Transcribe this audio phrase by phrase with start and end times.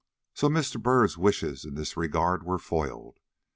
[0.33, 0.81] So Mr.
[0.81, 3.19] Byrd's wishes in this regard were foiled.